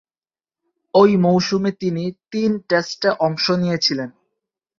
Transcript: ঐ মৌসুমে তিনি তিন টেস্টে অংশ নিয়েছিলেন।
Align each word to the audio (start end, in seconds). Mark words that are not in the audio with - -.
ঐ 0.93 1.03
মৌসুমে 1.17 1.71
তিনি 1.71 2.03
তিন 2.31 2.51
টেস্টে 2.69 3.09
অংশ 3.19 3.45
নিয়েছিলেন। 3.51 4.09